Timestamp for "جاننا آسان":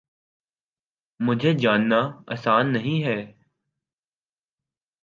1.53-2.73